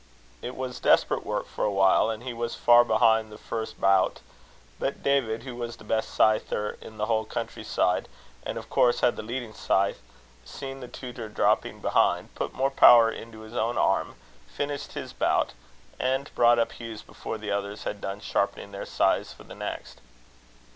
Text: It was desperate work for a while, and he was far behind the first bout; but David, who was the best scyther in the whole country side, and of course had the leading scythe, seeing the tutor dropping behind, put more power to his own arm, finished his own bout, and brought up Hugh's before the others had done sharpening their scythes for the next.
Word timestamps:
It 0.41 0.55
was 0.55 0.79
desperate 0.79 1.23
work 1.23 1.45
for 1.45 1.63
a 1.63 1.69
while, 1.71 2.09
and 2.09 2.23
he 2.23 2.33
was 2.33 2.55
far 2.55 2.83
behind 2.83 3.31
the 3.31 3.37
first 3.37 3.79
bout; 3.79 4.21
but 4.79 5.03
David, 5.03 5.43
who 5.43 5.55
was 5.55 5.75
the 5.77 5.83
best 5.83 6.09
scyther 6.09 6.81
in 6.81 6.97
the 6.97 7.05
whole 7.05 7.23
country 7.23 7.63
side, 7.63 8.07
and 8.41 8.57
of 8.57 8.67
course 8.67 9.01
had 9.01 9.15
the 9.15 9.21
leading 9.21 9.53
scythe, 9.53 10.01
seeing 10.43 10.79
the 10.79 10.87
tutor 10.87 11.29
dropping 11.29 11.81
behind, 11.81 12.33
put 12.33 12.51
more 12.51 12.71
power 12.71 13.13
to 13.13 13.39
his 13.41 13.55
own 13.55 13.77
arm, 13.77 14.15
finished 14.47 14.93
his 14.93 15.11
own 15.11 15.17
bout, 15.19 15.53
and 15.99 16.33
brought 16.33 16.57
up 16.57 16.79
Hugh's 16.81 17.03
before 17.03 17.37
the 17.37 17.51
others 17.51 17.83
had 17.83 18.01
done 18.01 18.21
sharpening 18.21 18.71
their 18.71 18.87
scythes 18.87 19.31
for 19.33 19.43
the 19.43 19.53
next. 19.53 20.01